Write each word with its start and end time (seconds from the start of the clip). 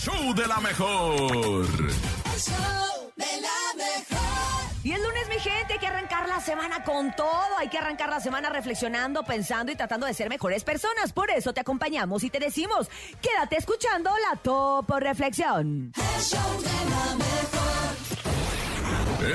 show 0.00 0.34
de 0.34 0.46
la 0.46 0.60
mejor. 0.60 1.66
El 1.66 2.40
show 2.40 3.12
de 3.16 3.40
la 3.42 3.74
mejor. 3.76 4.70
Y 4.82 4.92
el 4.92 5.02
lunes, 5.02 5.28
mi 5.28 5.38
gente, 5.38 5.74
hay 5.74 5.78
que 5.78 5.86
arrancar 5.86 6.26
la 6.26 6.40
semana 6.40 6.82
con 6.84 7.14
todo. 7.14 7.58
Hay 7.58 7.68
que 7.68 7.76
arrancar 7.76 8.08
la 8.08 8.18
semana 8.18 8.48
reflexionando, 8.48 9.22
pensando 9.24 9.70
y 9.70 9.76
tratando 9.76 10.06
de 10.06 10.14
ser 10.14 10.30
mejores 10.30 10.64
personas. 10.64 11.12
Por 11.12 11.30
eso 11.30 11.52
te 11.52 11.60
acompañamos 11.60 12.24
y 12.24 12.30
te 12.30 12.38
decimos, 12.38 12.88
quédate 13.20 13.58
escuchando 13.58 14.10
la 14.30 14.36
Topo 14.36 14.98
Reflexión. 14.98 15.92
El 15.96 16.22
show 16.22 16.62
de 16.62 16.90
la 16.90 17.16
mejor. 17.16 17.60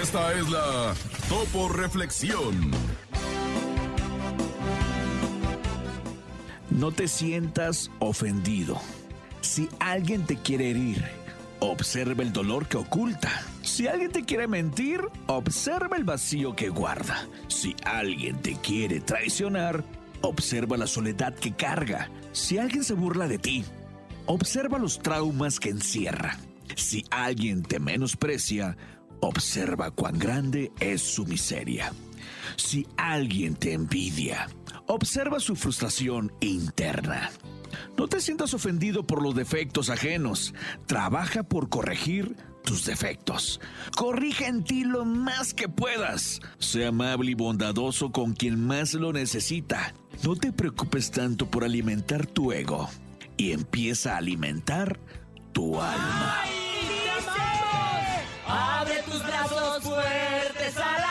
Esta 0.02 0.34
es 0.34 0.50
la 0.50 0.96
Topo 1.30 1.70
Reflexión. 1.70 2.72
No 6.72 6.92
te 6.92 7.08
sientas 7.08 7.92
ofendido. 8.00 8.82
Si 9.56 9.70
alguien 9.80 10.26
te 10.26 10.36
quiere 10.36 10.72
herir, 10.72 11.02
observa 11.62 12.24
el 12.24 12.34
dolor 12.34 12.68
que 12.68 12.76
oculta. 12.76 13.32
Si 13.62 13.88
alguien 13.88 14.12
te 14.12 14.26
quiere 14.26 14.50
mentir, 14.50 15.00
observa 15.28 15.96
el 15.96 16.04
vacío 16.04 16.58
que 16.58 16.68
guarda. 16.68 17.26
Si 17.48 17.74
alguien 17.86 18.42
te 18.42 18.56
quiere 18.56 19.00
traicionar, 19.00 19.82
observa 20.20 20.76
la 20.76 20.88
soledad 20.88 21.34
que 21.36 21.54
carga. 21.54 22.10
Si 22.34 22.58
alguien 22.58 22.84
se 22.84 22.96
burla 22.96 23.30
de 23.30 23.38
ti, 23.38 23.64
observa 24.26 24.78
los 24.78 25.00
traumas 25.00 25.62
que 25.62 25.70
encierra. 25.70 26.38
Si 26.76 27.06
alguien 27.10 27.64
te 27.64 27.80
menosprecia, 27.80 28.76
observa 29.22 29.90
cuán 29.90 30.20
grande 30.20 30.74
es 30.82 31.02
su 31.02 31.26
miseria. 31.26 31.94
Si 32.58 32.86
alguien 32.98 33.56
te 33.56 33.72
envidia, 33.72 34.50
observa 34.88 35.40
su 35.40 35.56
frustración 35.56 36.34
interna. 36.42 37.32
No 37.98 38.08
te 38.08 38.22
sientas 38.22 38.54
ofendido 38.54 39.06
por 39.06 39.22
los 39.22 39.36
defectos 39.36 39.90
ajenos. 39.90 40.54
Trabaja 40.86 41.44
por 41.44 41.70
corregir 41.70 42.36
tus 42.64 42.86
defectos. 42.86 43.62
Corrige 43.96 44.48
en 44.48 44.64
ti 44.64 44.84
lo 44.84 45.06
más 45.06 45.54
que 45.54 45.70
puedas. 45.70 46.42
Sé 46.60 46.86
amable 46.86 47.32
y 47.32 47.36
bondadoso 47.36 48.12
con 48.12 48.34
quien 48.34 48.60
más 48.60 48.94
lo 48.94 49.14
necesita. 49.14 49.94
No 50.24 50.36
te 50.36 50.52
preocupes 50.52 51.12
tanto 51.12 51.50
por 51.50 51.64
alimentar 51.64 52.26
tu 52.26 52.52
ego 52.52 52.90
y 53.38 53.52
empieza 53.52 54.16
a 54.16 54.18
alimentar 54.18 55.00
tu 55.54 55.80
alma. 55.80 56.44
Abre 58.48 59.02
tus 59.04 59.24
brazos 59.24 59.84
fuertes 59.84 60.78
a 60.78 61.05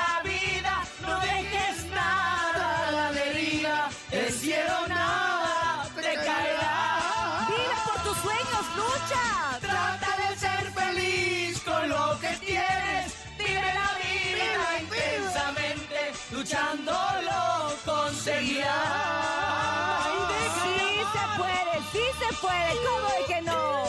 lucha! 8.77 9.59
Trata 9.61 10.11
de 10.23 10.37
ser 10.37 10.73
feliz 10.73 11.61
con 11.61 11.89
lo 11.89 12.19
que 12.21 12.33
tienes, 12.45 13.15
vive 13.39 13.71
la 13.81 13.91
vida 14.03 14.81
intensamente, 14.81 16.13
luchando 16.33 16.93
lo 16.93 17.93
conseguirás. 17.93 19.25
Sí 20.63 21.01
se 21.15 21.25
puede, 21.39 21.75
sí 21.93 22.05
se 22.19 22.35
puede, 22.37 22.71
¿cómo 22.87 23.09
de 23.09 23.23
que 23.27 23.41
no? 23.43 23.85